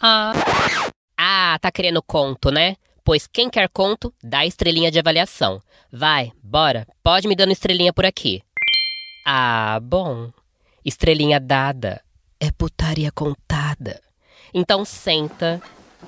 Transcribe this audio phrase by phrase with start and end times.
[0.00, 0.32] Ah.
[1.16, 2.76] Ah, tá querendo conto, né?
[3.04, 5.60] Pois quem quer conto, dá estrelinha de avaliação.
[5.92, 8.42] Vai, bora, pode me dando estrelinha por aqui.
[9.26, 10.30] Ah, bom.
[10.82, 12.02] Estrelinha dada
[12.38, 14.00] é putaria contada.
[14.54, 15.60] Então senta,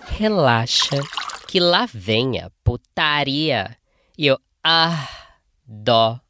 [0.07, 0.99] relaxa,
[1.47, 3.77] que lá vem a putaria.
[4.17, 6.23] E eu adoro.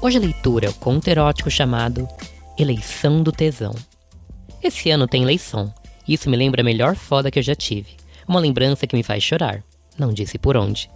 [0.00, 2.08] Hoje a leitura é o conto erótico chamado
[2.58, 3.74] Eleição do Tesão.
[4.66, 5.72] Esse ano tem eleição,
[6.08, 7.90] isso me lembra a melhor foda que eu já tive.
[8.26, 9.62] Uma lembrança que me faz chorar.
[9.96, 10.90] Não disse por onde.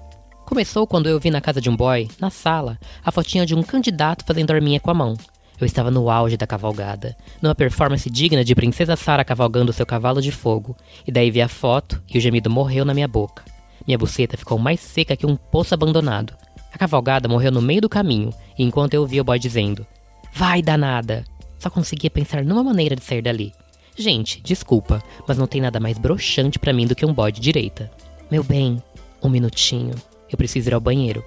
[0.45, 3.63] Começou quando eu vi na casa de um boy, na sala, a fotinha de um
[3.63, 5.17] candidato fazendo arminha com a mão.
[5.61, 10.21] Eu estava no auge da cavalgada, numa performance digna de Princesa Sara cavalgando seu cavalo
[10.21, 13.45] de fogo, e daí vi a foto e o gemido morreu na minha boca.
[13.87, 16.35] Minha buceta ficou mais seca que um poço abandonado.
[16.75, 19.87] A cavalgada morreu no meio do caminho, enquanto eu via o boy dizendo:
[20.35, 21.25] Vai danada!
[21.61, 23.53] Só conseguia pensar numa maneira de sair dali.
[24.01, 27.39] Gente, desculpa, mas não tem nada mais broxante para mim do que um boy de
[27.39, 27.91] direita.
[28.31, 28.83] Meu bem,
[29.23, 29.95] um minutinho.
[30.33, 31.23] Eu preciso ir ao banheiro.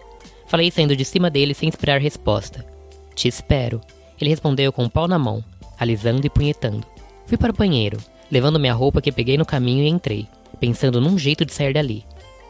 [0.47, 2.65] Falei saindo de cima dele sem esperar resposta.
[3.13, 3.79] Te espero.
[4.19, 5.45] Ele respondeu com o um pau na mão,
[5.79, 6.83] alisando e punhetando.
[7.27, 7.99] Fui para o banheiro,
[8.31, 10.27] levando minha roupa que peguei no caminho e entrei,
[10.59, 12.03] pensando num jeito de sair dali.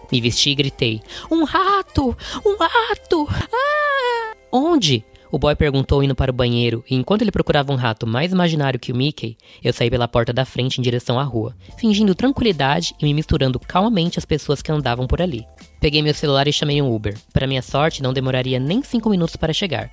[0.10, 2.18] Me vesti e gritei: Um rato!
[2.46, 3.28] Um rato!
[3.30, 4.36] Ah!
[4.54, 5.04] Onde?
[5.34, 8.80] O boy perguntou indo para o banheiro, e enquanto ele procurava um rato mais imaginário
[8.80, 12.94] que o Mickey, eu saí pela porta da frente em direção à rua, fingindo tranquilidade
[13.00, 15.44] e me misturando calmamente às pessoas que andavam por ali.
[15.82, 17.18] Peguei meu celular e chamei um Uber.
[17.34, 19.90] Para minha sorte, não demoraria nem cinco minutos para chegar.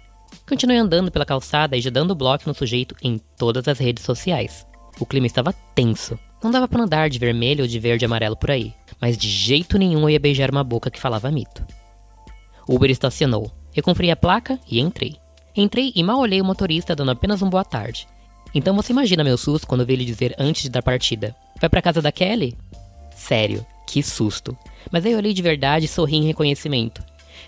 [0.47, 4.67] Continuei andando pela calçada e já dando bloco no sujeito em todas as redes sociais.
[5.01, 6.19] O clima estava tenso.
[6.45, 9.31] Não dava para andar de vermelho ou de verde e amarelo por aí, mas de
[9.31, 11.65] jeito nenhum eu ia beijar uma boca que falava mito.
[12.69, 13.51] O Uber estacionou.
[13.75, 15.17] Eu conferi a placa e entrei.
[15.57, 18.07] Entrei e mal olhei o motorista dando apenas um boa tarde.
[18.55, 21.83] Então você imagina meu susto quando vi ele dizer antes de dar partida: Vai pra
[21.83, 22.57] casa da Kelly?
[23.15, 24.57] Sério, que susto.
[24.91, 27.03] Mas aí eu olhei de verdade e sorri em reconhecimento.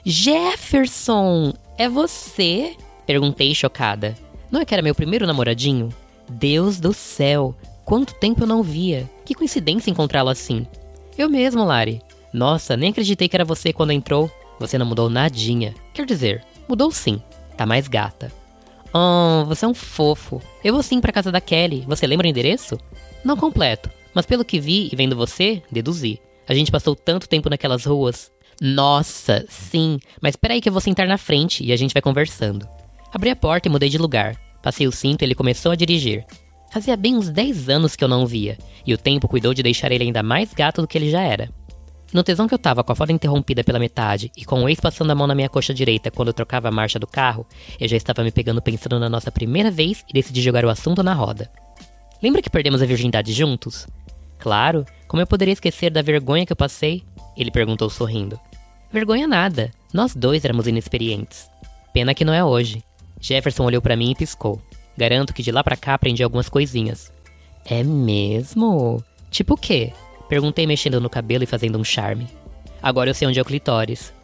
[0.04, 2.76] Jefferson, é você?
[3.06, 4.14] Perguntei chocada.
[4.50, 5.88] Não é que era meu primeiro namoradinho?
[6.28, 7.54] Deus do céu,
[7.84, 9.08] quanto tempo eu não via.
[9.24, 10.66] Que coincidência encontrá-lo assim.
[11.16, 12.02] Eu mesmo, Lari.
[12.32, 14.30] Nossa, nem acreditei que era você quando entrou.
[14.58, 15.74] Você não mudou nadinha.
[15.92, 17.20] Quer dizer, mudou sim.
[17.56, 18.32] Tá mais gata.
[18.94, 20.42] Oh, você é um fofo.
[20.62, 21.84] Eu vou sim pra casa da Kelly.
[21.86, 22.78] Você lembra o endereço?
[23.24, 26.20] Não completo, mas pelo que vi e vendo você, deduzi.
[26.48, 28.30] A gente passou tanto tempo naquelas ruas.
[28.60, 32.68] Nossa, sim, mas peraí que eu vou sentar na frente e a gente vai conversando.
[33.12, 34.36] Abri a porta e mudei de lugar.
[34.62, 36.24] Passei o cinto e ele começou a dirigir.
[36.72, 39.92] Fazia bem uns 10 anos que eu não via, e o tempo cuidou de deixar
[39.92, 41.50] ele ainda mais gato do que ele já era.
[42.12, 44.78] No tesão que eu tava com a foda interrompida pela metade e com o ex
[44.78, 47.46] passando a mão na minha coxa direita quando eu trocava a marcha do carro,
[47.80, 51.02] eu já estava me pegando pensando na nossa primeira vez e decidi jogar o assunto
[51.02, 51.50] na roda.
[52.22, 53.86] Lembra que perdemos a virgindade juntos?
[54.38, 57.02] Claro, como eu poderia esquecer da vergonha que eu passei?
[57.36, 58.38] Ele perguntou sorrindo.
[58.92, 61.48] Vergonha nada, nós dois éramos inexperientes.
[61.94, 62.84] Pena que não é hoje.
[63.20, 64.60] Jefferson olhou para mim e piscou.
[64.96, 67.10] Garanto que de lá para cá aprendi algumas coisinhas.
[67.64, 69.02] É mesmo?
[69.30, 69.92] Tipo o quê?
[70.32, 72.26] Perguntei mexendo no cabelo e fazendo um charme.
[72.82, 74.14] Agora eu sei onde é o clitóris.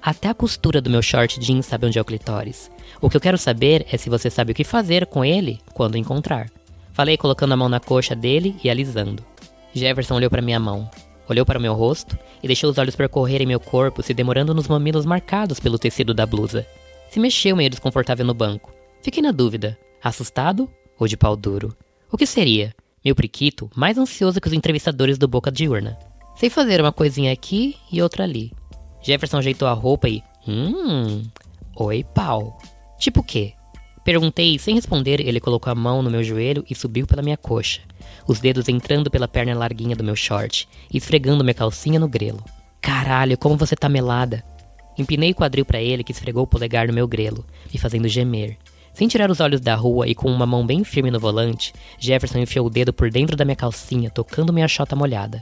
[0.00, 2.70] Até a costura do meu short jeans sabe onde é o clitóris.
[3.00, 5.98] O que eu quero saber é se você sabe o que fazer com ele quando
[5.98, 6.48] encontrar.
[6.92, 9.26] Falei colocando a mão na coxa dele e alisando.
[9.74, 10.88] Jefferson olhou para minha mão,
[11.28, 14.68] olhou para o meu rosto e deixou os olhos percorrerem meu corpo, se demorando nos
[14.68, 16.64] mamilos marcados pelo tecido da blusa.
[17.10, 18.72] Se mexeu meio desconfortável no banco.
[19.02, 21.76] Fiquei na dúvida: assustado ou de pau duro?
[22.12, 22.72] O que seria?
[23.04, 25.98] Meu priquito, mais ansioso que os entrevistadores do Boca de Urna.
[26.36, 28.52] Sei fazer uma coisinha aqui e outra ali.
[29.02, 30.22] Jefferson ajeitou a roupa e.
[30.46, 31.24] Hum.
[31.76, 32.56] Oi, pau.
[32.98, 33.54] Tipo o quê?
[34.04, 37.80] Perguntei sem responder, ele colocou a mão no meu joelho e subiu pela minha coxa,
[38.26, 42.44] os dedos entrando pela perna larguinha do meu short esfregando minha calcinha no grelo.
[42.80, 44.44] Caralho, como você tá melada!
[44.98, 48.58] Empinei o quadril para ele que esfregou o polegar no meu grelo, me fazendo gemer,
[48.94, 52.38] sem tirar os olhos da rua e com uma mão bem firme no volante, Jefferson
[52.38, 55.40] enfiou o dedo por dentro da minha calcinha, tocando minha chota molhada.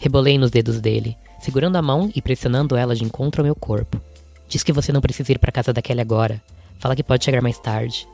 [0.00, 4.00] Rebolei nos dedos dele, segurando a mão e pressionando ela de encontro ao meu corpo.
[4.48, 6.42] Diz que você não precisa ir para casa daquele agora.
[6.78, 8.06] Fala que pode chegar mais tarde.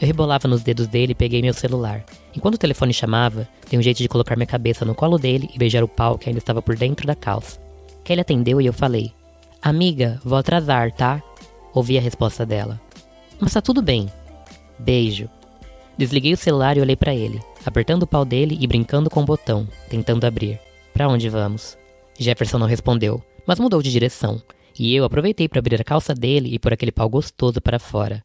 [0.00, 2.04] Eu rebolava nos dedos dele e peguei meu celular.
[2.34, 5.58] Enquanto o telefone chamava, dei um jeito de colocar minha cabeça no colo dele e
[5.58, 7.60] beijar o pau que ainda estava por dentro da calça.
[8.02, 9.12] Kelly atendeu e eu falei:
[9.62, 11.22] Amiga, vou atrasar, tá?
[11.72, 12.80] Ouvi a resposta dela.
[13.40, 14.10] Mas tá tudo bem,
[14.78, 15.28] Beijo.
[15.96, 19.24] Desliguei o celular e olhei para ele, apertando o pau dele e brincando com o
[19.24, 20.58] botão, tentando abrir.
[20.92, 21.78] Para onde vamos?
[22.18, 24.42] Jefferson não respondeu, mas mudou de direção,
[24.78, 28.22] e eu aproveitei para abrir a calça dele e pôr aquele pau gostoso para fora.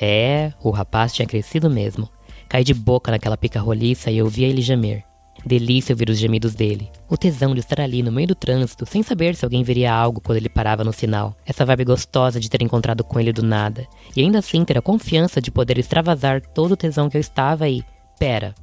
[0.00, 2.08] É, o rapaz tinha crescido mesmo.
[2.48, 5.04] Caí de boca naquela pica roliça e eu via ele gemer.
[5.44, 6.90] Delícia ouvir os gemidos dele.
[7.08, 10.20] O tesão de estar ali no meio do trânsito, sem saber se alguém veria algo
[10.20, 11.36] quando ele parava no sinal.
[11.44, 13.86] Essa vibe gostosa de ter encontrado com ele do nada.
[14.16, 17.68] E ainda assim ter a confiança de poder extravasar todo o tesão que eu estava
[17.68, 17.84] e.
[18.18, 18.54] Pera.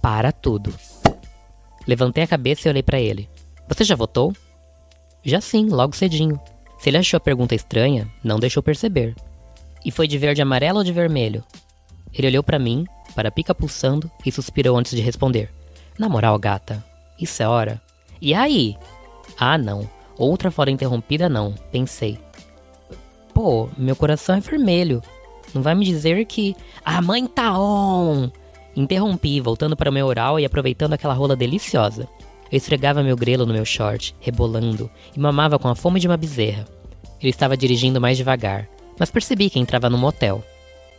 [0.00, 0.72] Para tudo.
[1.86, 3.28] Levantei a cabeça e olhei para ele.
[3.68, 4.32] Você já votou?
[5.24, 6.38] Já sim, logo cedinho.
[6.78, 9.14] Se ele achou a pergunta estranha, não deixou perceber.
[9.84, 11.42] E foi de verde amarelo ou de vermelho?
[12.12, 15.50] Ele olhou para mim, para a pica pulsando, e suspirou antes de responder.
[15.98, 16.84] Na moral, gata,
[17.18, 17.80] isso é hora.
[18.20, 18.76] E aí?
[19.38, 19.88] Ah, não.
[20.16, 21.54] Outra fora interrompida, não.
[21.72, 22.18] Pensei.
[23.34, 25.02] Pô, meu coração é vermelho.
[25.54, 26.54] Não vai me dizer que.
[26.84, 28.30] A mãe tá on!
[28.76, 32.08] Interrompi, voltando para o meu oral e aproveitando aquela rola deliciosa.
[32.50, 36.16] Eu esfregava meu grelo no meu short, rebolando, e mamava com a fome de uma
[36.16, 36.64] bezerra.
[37.20, 38.68] Ele estava dirigindo mais devagar,
[38.98, 40.42] mas percebi que entrava no motel.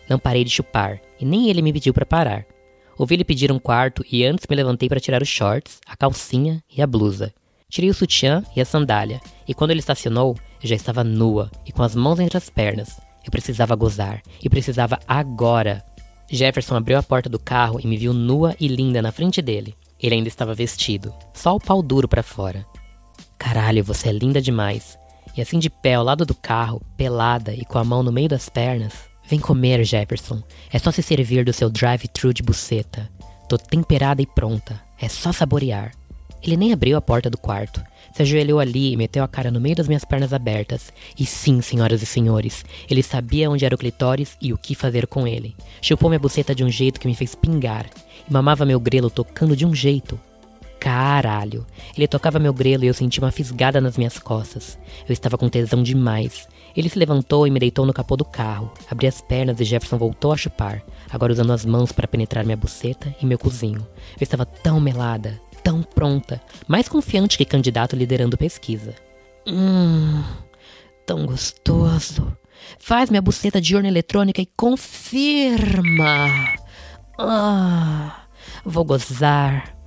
[0.10, 2.46] Não parei de chupar, e nem ele me pediu para parar.
[3.00, 6.62] Ouvi ele pedir um quarto e antes me levantei para tirar os shorts, a calcinha
[6.70, 7.34] e a blusa.
[7.70, 11.72] Tirei o sutiã e a sandália, e quando ele estacionou, eu já estava nua e
[11.72, 13.00] com as mãos entre as pernas.
[13.24, 15.82] Eu precisava gozar, e precisava agora.
[16.30, 19.76] Jefferson abriu a porta do carro e me viu nua e linda na frente dele.
[19.98, 22.66] Ele ainda estava vestido, só o pau duro para fora.
[23.38, 25.00] Caralho, você é linda demais.
[25.38, 28.28] E assim de pé ao lado do carro, pelada e com a mão no meio
[28.28, 30.42] das pernas, Vem comer, Jefferson.
[30.74, 33.08] É só se servir do seu drive-thru de buceta.
[33.48, 34.82] Tô temperada e pronta.
[35.00, 35.92] É só saborear.
[36.42, 37.80] Ele nem abriu a porta do quarto.
[38.16, 40.92] Se ajoelhou ali e meteu a cara no meio das minhas pernas abertas.
[41.18, 45.06] E sim, senhoras e senhores, ele sabia onde era o clitóris e o que fazer
[45.06, 45.56] com ele.
[45.80, 47.86] Chupou minha buceta de um jeito que me fez pingar.
[48.28, 50.20] E mamava meu grelo tocando de um jeito.
[50.80, 51.68] Caralho.
[51.96, 54.78] Ele tocava meu grelo e eu senti uma fisgada nas minhas costas.
[55.08, 56.48] Eu estava com tesão demais.
[56.76, 58.72] Ele se levantou e me deitou no capô do carro.
[58.90, 62.58] Abri as pernas e Jefferson voltou a chupar, agora usando as mãos para penetrar minha
[62.58, 63.86] buceta e meu cozinho.
[64.20, 68.94] Eu estava tão melada, tão pronta, mais confiante que candidato liderando pesquisa.
[69.48, 70.24] Hum,
[71.06, 72.36] tão gostoso.
[72.78, 76.28] Faz minha buceta de urna eletrônica e confirma.
[77.18, 78.24] Ah,
[78.64, 79.79] vou gozar.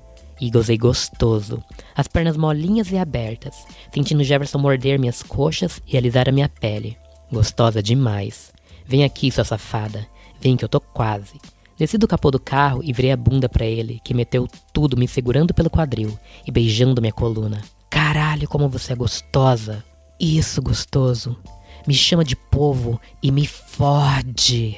[0.42, 1.62] E gozei gostoso,
[1.94, 6.98] as pernas molinhas e abertas, sentindo Jefferson morder minhas coxas e alisar a minha pele.
[7.30, 8.52] Gostosa demais.
[8.84, 10.04] Vem aqui, sua safada.
[10.40, 11.40] Vem que eu tô quase.
[11.78, 15.06] Desci do capô do carro e virei a bunda para ele, que meteu tudo me
[15.06, 17.62] segurando pelo quadril e beijando minha coluna.
[17.88, 19.84] Caralho, como você é gostosa.
[20.18, 21.38] Isso, gostoso.
[21.86, 24.76] Me chama de povo e me fode.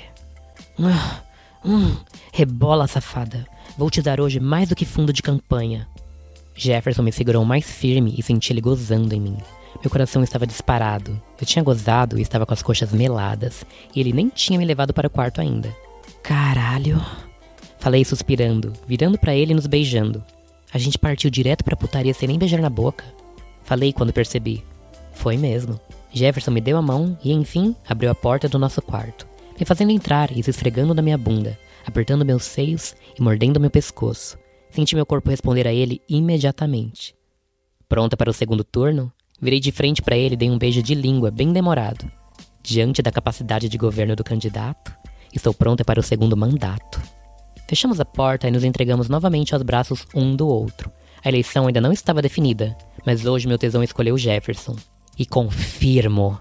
[0.79, 0.91] Hum,
[1.65, 1.97] hum,
[2.35, 3.54] rebola, safada.
[3.77, 5.89] Vou te dar hoje mais do que fundo de campanha.
[6.55, 9.37] Jefferson me segurou mais firme e senti ele gozando em mim.
[9.83, 11.21] Meu coração estava disparado.
[11.41, 14.95] Eu tinha gozado e estava com as coxas meladas, e ele nem tinha me levado
[14.95, 15.75] para o quarto ainda.
[16.23, 17.05] Caralho.
[17.81, 20.25] Falei suspirando, virando para ele e nos beijando.
[20.73, 23.05] A gente partiu direto pra putaria sem nem beijar na boca.
[23.65, 24.63] Falei quando percebi.
[25.13, 25.81] Foi mesmo.
[26.13, 29.27] Jefferson me deu a mão e, enfim, abriu a porta do nosso quarto,
[29.59, 33.71] me fazendo entrar e se esfregando na minha bunda, apertando meus seios e mordendo meu
[33.71, 34.39] pescoço.
[34.71, 37.15] Senti meu corpo responder a ele imediatamente.
[37.89, 40.95] Pronta para o segundo turno, virei de frente para ele e dei um beijo de
[40.95, 42.11] língua bem demorado.
[42.63, 44.93] Diante da capacidade de governo do candidato,
[45.33, 47.01] estou pronta para o segundo mandato.
[47.69, 50.91] Fechamos a porta e nos entregamos novamente aos braços um do outro.
[51.25, 52.77] A eleição ainda não estava definida,
[53.07, 54.77] mas hoje meu tesão escolheu Jefferson.
[55.19, 56.39] E confirmo.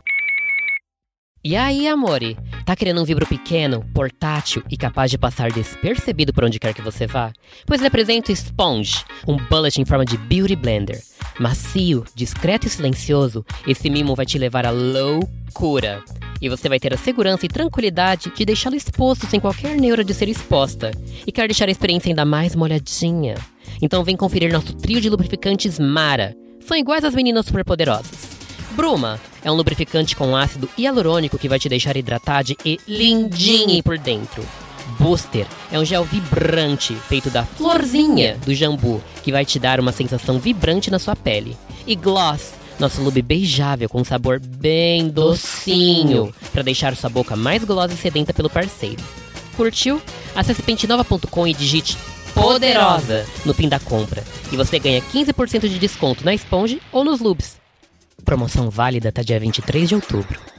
[1.45, 2.37] E aí, amore?
[2.65, 6.81] Tá querendo um vibro pequeno, portátil e capaz de passar despercebido por onde quer que
[6.81, 7.33] você vá?
[7.65, 11.03] Pois lhe apresento o Sponge, um bullet em forma de Beauty Blender.
[11.37, 16.01] Macio, discreto e silencioso, esse mimo vai te levar à loucura.
[16.39, 20.13] E você vai ter a segurança e tranquilidade de deixá-lo exposto sem qualquer neura de
[20.13, 20.91] ser exposta.
[21.27, 23.35] E quer deixar a experiência ainda mais molhadinha?
[23.81, 26.33] Então vem conferir nosso trio de lubrificantes Mara.
[26.61, 28.32] São iguais às meninas superpoderosas.
[28.73, 33.97] Bruma é um lubrificante com ácido hialurônico que vai te deixar hidratada e lindinha por
[33.97, 34.43] dentro.
[34.99, 39.91] Booster é um gel vibrante feito da florzinha do jambu que vai te dar uma
[39.91, 41.55] sensação vibrante na sua pele.
[41.85, 47.93] E Gloss, nosso lube beijável com sabor bem docinho para deixar sua boca mais gulosa
[47.93, 49.01] e sedenta pelo parceiro.
[49.55, 50.01] Curtiu?
[50.35, 51.95] Acesse pentinova.com e digite
[52.33, 57.19] poderosa no fim da compra e você ganha 15% de desconto na esponja ou nos
[57.19, 57.62] lubes.
[58.23, 60.52] Promoção válida até dia 23 de outubro.